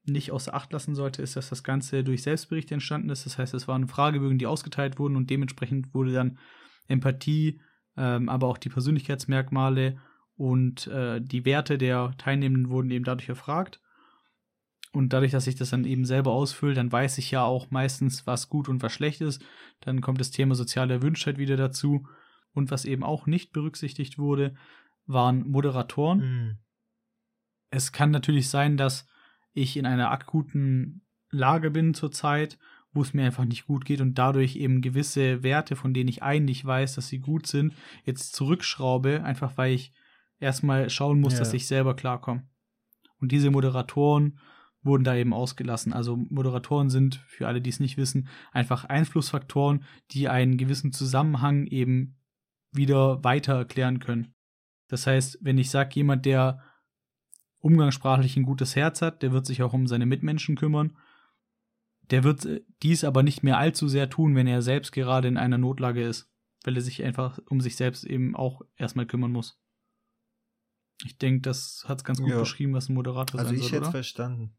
[0.07, 3.27] nicht außer Acht lassen sollte, ist, dass das Ganze durch Selbstberichte entstanden ist.
[3.27, 6.39] Das heißt, es waren Fragebögen, die ausgeteilt wurden und dementsprechend wurde dann
[6.89, 7.61] Empathie,
[7.97, 9.99] ähm, aber auch die Persönlichkeitsmerkmale
[10.37, 13.81] und äh, die Werte der Teilnehmenden wurden eben dadurch erfragt.
[14.93, 18.27] Und dadurch, dass ich das dann eben selber ausfülle, dann weiß ich ja auch meistens,
[18.27, 19.45] was gut und was schlecht ist.
[19.81, 22.07] Dann kommt das Thema soziale Erwünschtheit wieder dazu.
[22.53, 24.55] Und was eben auch nicht berücksichtigt wurde,
[25.07, 26.21] waren Moderatoren.
[26.21, 26.59] Hm.
[27.71, 29.07] Es kann natürlich sein, dass
[29.57, 32.59] ich in einer akuten Lage bin zurzeit,
[32.93, 36.23] wo es mir einfach nicht gut geht und dadurch eben gewisse Werte, von denen ich
[36.23, 39.93] eigentlich weiß, dass sie gut sind, jetzt zurückschraube, einfach weil ich
[40.39, 41.41] erstmal schauen muss, Ja.
[41.41, 42.47] dass ich selber klarkomme.
[43.19, 44.39] Und diese Moderatoren
[44.83, 45.93] wurden da eben ausgelassen.
[45.93, 51.67] Also Moderatoren sind, für alle, die es nicht wissen, einfach Einflussfaktoren, die einen gewissen Zusammenhang
[51.67, 52.17] eben
[52.73, 54.35] wieder weiter erklären können.
[54.89, 56.63] Das heißt, wenn ich sage, jemand, der
[57.59, 60.97] umgangssprachlich ein gutes Herz hat, der wird sich auch um seine Mitmenschen kümmern.
[62.11, 65.37] Der wird äh, dies aber nicht mehr allzu sehr tun, wenn er selbst gerade in
[65.37, 66.31] einer Notlage ist,
[66.65, 69.59] weil er sich einfach um sich selbst eben auch erstmal kümmern muss.
[71.05, 72.39] Ich denke, das hat es ganz gut Ja.
[72.39, 73.91] beschrieben, was ein Moderator Also sein ich soll, hätte oder?
[73.91, 74.57] verstanden.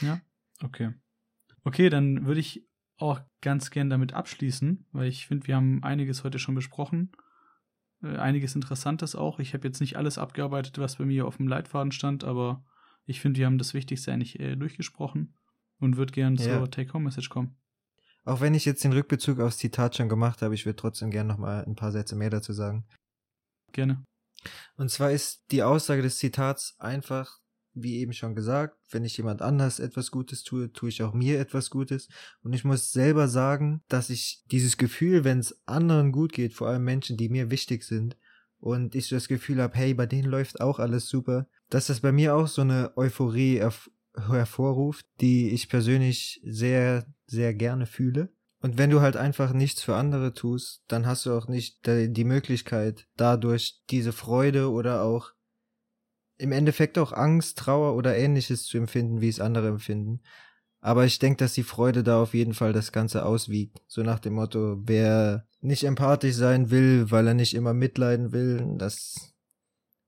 [0.00, 0.20] Ja,
[0.62, 0.94] okay.
[1.64, 6.24] Okay, dann würde ich auch ganz gern damit abschließen, weil ich finde, wir haben einiges
[6.24, 7.12] heute schon besprochen.
[8.02, 9.38] Äh, einiges Interessantes auch.
[9.38, 12.64] Ich habe jetzt nicht alles abgearbeitet, was bei mir auf dem Leitfaden stand, aber
[13.06, 15.34] ich finde, wir haben das Wichtigste eigentlich äh, durchgesprochen
[15.78, 16.58] und würde gern Ja.
[16.58, 17.56] zur Take-Home-Message kommen.
[18.24, 21.28] Auch wenn ich jetzt den Rückbezug aufs Zitat schon gemacht habe, ich würde trotzdem gerne
[21.28, 22.86] noch mal ein paar Sätze mehr dazu sagen.
[23.72, 24.04] Gerne.
[24.76, 27.40] Und zwar ist die Aussage des Zitats einfach,
[27.74, 31.40] wie eben schon gesagt, wenn ich jemand anders etwas Gutes tue, tue ich auch mir
[31.40, 32.08] etwas Gutes.
[32.42, 36.68] Und ich muss selber sagen, dass ich dieses Gefühl, wenn es anderen gut geht, vor
[36.68, 38.16] allem Menschen, die mir wichtig sind,
[38.58, 42.12] und ich das Gefühl habe, hey, bei denen läuft auch alles super, dass das bei
[42.12, 43.60] mir auch so eine Euphorie
[44.14, 48.32] hervorruft, die ich persönlich sehr, sehr gerne fühle.
[48.60, 52.24] Und wenn du halt einfach nichts für andere tust, dann hast du auch nicht die
[52.24, 55.32] Möglichkeit, dadurch diese Freude oder auch
[56.42, 60.20] im Endeffekt auch Angst, Trauer oder ähnliches zu empfinden, wie es andere empfinden.
[60.80, 63.80] Aber ich denke, dass die Freude da auf jeden Fall das Ganze auswiegt.
[63.86, 68.74] So nach dem Motto, wer nicht empathisch sein will, weil er nicht immer mitleiden will,
[68.78, 69.32] das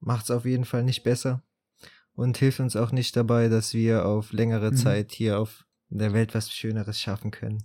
[0.01, 1.44] macht's auf jeden Fall nicht besser
[2.14, 4.77] und hilft uns auch nicht dabei, dass wir auf längere Mhm.
[4.77, 7.62] Zeit hier auf der Welt was Schöneres schaffen können.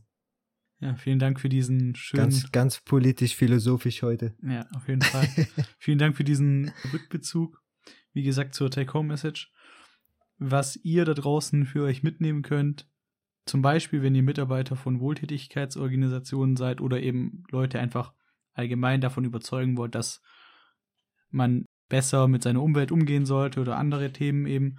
[0.80, 2.30] Ja, vielen Dank für diesen schönen.
[2.30, 4.34] Ganz, ganz politisch philosophisch heute.
[4.42, 5.28] Ja, auf jeden Fall.
[5.78, 7.59] Vielen Dank für diesen Rückbezug.
[8.14, 9.52] Wie gesagt, zur Take-Home-Message.
[10.38, 12.88] Was ihr da draußen für euch mitnehmen könnt,
[13.46, 18.14] zum Beispiel, wenn ihr Mitarbeiter von Wohltätigkeitsorganisationen seid oder eben Leute einfach
[18.54, 20.22] allgemein davon überzeugen wollt, dass
[21.32, 24.78] man besser mit seiner Umwelt umgehen sollte oder andere Themen eben,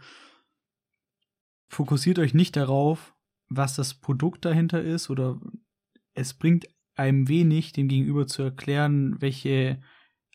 [1.69, 3.15] fokussiert euch nicht darauf,
[3.49, 5.41] was das Produkt dahinter ist oder
[6.15, 9.83] es bringt einem wenig, dem Gegenüber zu erklären, welche,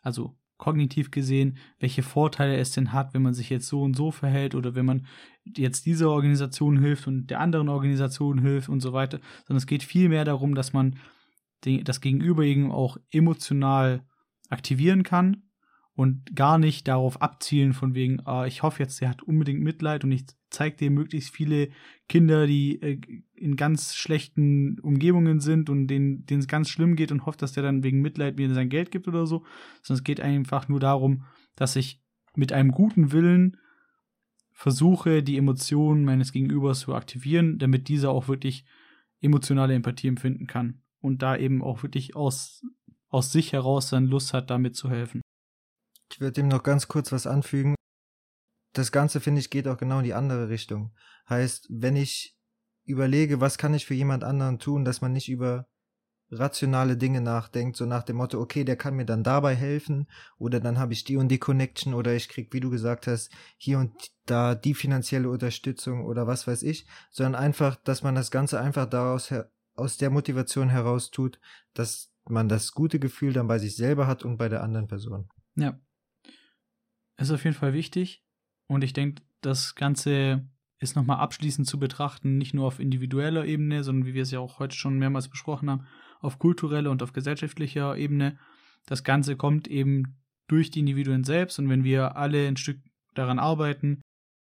[0.02, 4.12] also kognitiv gesehen, welche Vorteile es denn hat, wenn man sich jetzt so und so
[4.12, 5.06] verhält oder wenn man
[5.44, 9.84] jetzt dieser Organisation hilft und der anderen Organisation hilft und so weiter, sondern es geht
[9.84, 10.98] vielmehr darum, dass man
[11.62, 14.06] das Gegenüber eben auch emotional
[14.50, 15.44] aktivieren kann
[15.96, 20.04] und gar nicht darauf abzielen von wegen, ah, ich hoffe jetzt, der hat unbedingt Mitleid
[20.04, 21.70] und ich zeige dir möglichst viele
[22.10, 23.00] Kinder, die äh,
[23.34, 27.64] in ganz schlechten Umgebungen sind und denen es ganz schlimm geht und hofft, dass der
[27.64, 29.46] dann wegen Mitleid mir sein Geld gibt oder so,
[29.82, 31.24] sondern es geht einfach nur darum,
[31.56, 32.02] dass ich
[32.36, 33.58] mit einem guten Willen
[34.52, 38.66] versuche, die Emotionen meines Gegenübers zu aktivieren, damit dieser auch wirklich
[39.22, 42.66] emotionale Empathie empfinden kann und da eben auch wirklich aus,
[43.10, 45.22] aus sich heraus dann Lust hat, damit zu helfen.
[46.16, 47.76] Ich würde dem noch ganz kurz was anfügen.
[48.72, 50.94] Das Ganze, finde ich, geht auch genau in die andere Richtung.
[51.28, 52.38] Heißt, wenn ich
[52.86, 55.68] überlege, was kann ich für jemand anderen tun, dass man nicht über
[56.32, 60.62] rationale Dinge nachdenkt, so nach dem Motto, okay, der kann mir dann dabei helfen oder
[60.62, 63.78] dann habe ich die und die Connection oder ich krieg, wie du gesagt hast, hier
[63.78, 63.92] und
[64.26, 68.86] da die finanzielle Unterstützung oder was weiß ich, sondern einfach, dass man das Ganze einfach
[68.86, 69.34] daraus
[69.74, 71.42] aus der Motivation heraus tut,
[71.74, 75.28] dass man das gute Gefühl dann bei sich selber hat und bei der anderen Person.
[75.56, 75.78] Ja.
[77.18, 78.24] Ist auf jeden Fall wichtig.
[78.68, 80.48] Und ich denke, das Ganze
[80.80, 84.40] ist nochmal abschließend zu betrachten, nicht nur auf individueller Ebene, sondern wie wir es ja
[84.40, 85.88] auch heute schon mehrmals besprochen haben,
[86.20, 88.38] auf kultureller und auf gesellschaftlicher Ebene.
[88.86, 92.80] Das Ganze kommt eben durch die Individuen selbst und wenn wir alle ein Stück
[93.14, 94.02] daran arbeiten,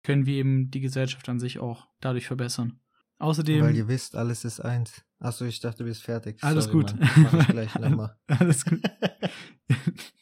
[0.03, 2.81] können wir eben die Gesellschaft an sich auch dadurch verbessern.
[3.19, 3.65] Außerdem.
[3.65, 5.05] Weil ihr wisst, alles ist eins.
[5.21, 6.43] Achso, ich dachte, du bist fertig.
[6.43, 6.99] Alles Sorry, gut.
[6.99, 7.11] Mann.
[7.23, 8.17] Mach ich gleich nochmal.
[8.27, 8.81] Alles gut.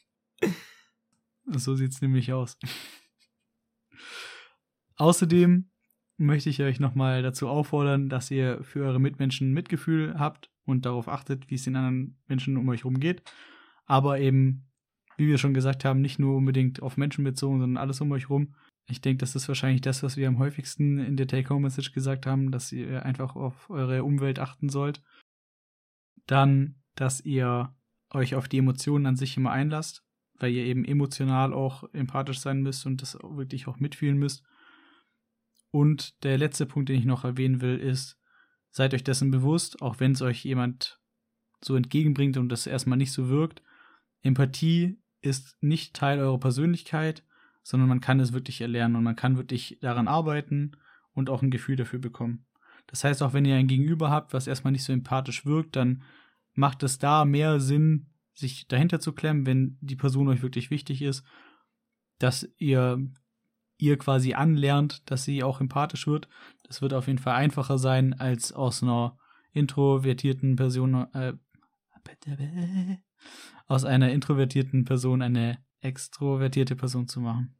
[1.58, 2.58] so sieht's nämlich aus.
[4.96, 5.70] Außerdem
[6.18, 11.08] möchte ich euch nochmal dazu auffordern, dass ihr für eure Mitmenschen Mitgefühl habt und darauf
[11.08, 13.22] achtet, wie es den anderen Menschen um euch herum geht.
[13.86, 14.68] Aber eben,
[15.16, 18.24] wie wir schon gesagt haben, nicht nur unbedingt auf Menschen bezogen, sondern alles um euch
[18.24, 18.54] herum.
[18.88, 22.50] Ich denke, das ist wahrscheinlich das, was wir am häufigsten in der Take-Home-Message gesagt haben,
[22.50, 25.02] dass ihr einfach auf eure Umwelt achten sollt.
[26.26, 27.74] Dann, dass ihr
[28.10, 30.04] euch auf die Emotionen an sich immer einlasst,
[30.40, 34.42] weil ihr eben emotional auch empathisch sein müsst und das wirklich auch mitfühlen müsst.
[35.70, 38.18] Und der letzte Punkt, den ich noch erwähnen will, ist,
[38.70, 41.00] seid euch dessen bewusst, auch wenn es euch jemand
[41.62, 43.62] so entgegenbringt und das erstmal nicht so wirkt.
[44.22, 47.22] Empathie ist nicht Teil eurer Persönlichkeit,
[47.62, 50.72] sondern man kann es wirklich erlernen und man kann wirklich daran arbeiten
[51.12, 52.46] und auch ein Gefühl dafür bekommen.
[52.86, 56.02] Das heißt, auch wenn ihr ein Gegenüber habt, was erstmal nicht so empathisch wirkt, dann
[56.54, 58.09] macht es da mehr Sinn,
[58.40, 61.24] sich dahinter zu klemmen, wenn die Person euch wirklich wichtig ist,
[62.18, 62.98] dass ihr
[63.80, 66.28] ihr quasi anlernt, dass sie auch empathisch wird.
[66.64, 69.18] Das wird auf jeden Fall einfacher sein, als aus einer
[69.52, 71.32] introvertierten Person, äh,
[73.66, 77.58] aus einer introvertierten Person eine extrovertierte Person zu machen.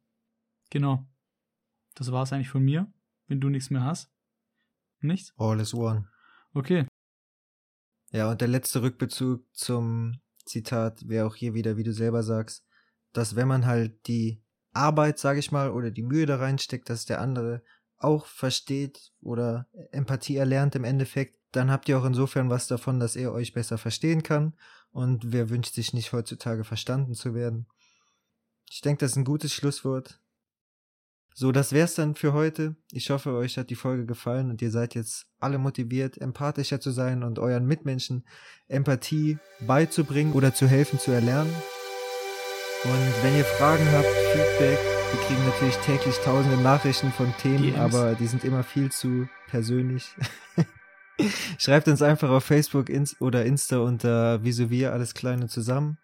[0.69, 1.05] Genau.
[1.95, 2.91] Das war es eigentlich von mir,
[3.27, 4.11] wenn du nichts mehr hast.
[4.99, 5.33] Nichts?
[5.37, 6.07] All is one.
[6.53, 6.85] Okay.
[8.11, 12.65] Ja, und der letzte Rückbezug zum Zitat wäre auch hier wieder, wie du selber sagst,
[13.13, 14.41] dass wenn man halt die
[14.73, 17.63] Arbeit, sage ich mal, oder die Mühe da reinsteckt, dass der andere
[17.97, 23.15] auch versteht oder Empathie erlernt im Endeffekt, dann habt ihr auch insofern was davon, dass
[23.15, 24.53] er euch besser verstehen kann.
[24.91, 27.67] Und wer wünscht sich nicht heutzutage verstanden zu werden?
[28.69, 30.20] Ich denke, das ist ein gutes Schlusswort.
[31.33, 32.75] So, das wär's dann für heute.
[32.91, 36.91] Ich hoffe, euch hat die Folge gefallen und ihr seid jetzt alle motiviert, empathischer zu
[36.91, 38.25] sein und euren Mitmenschen
[38.67, 41.53] Empathie beizubringen oder zu helfen zu erlernen.
[42.83, 44.79] Und wenn ihr Fragen habt, Feedback,
[45.11, 47.77] wir kriegen natürlich täglich tausende Nachrichten von Themen, DMs.
[47.77, 50.15] aber die sind immer viel zu persönlich.
[51.57, 52.87] Schreibt uns einfach auf Facebook
[53.19, 55.97] oder Insta unter Wieso wir, alles kleine zusammen.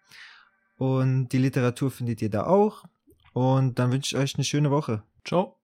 [0.76, 2.84] Und die Literatur findet ihr da auch.
[3.32, 5.02] Und dann wünsche ich euch eine schöne Woche.
[5.24, 5.54] Ciao.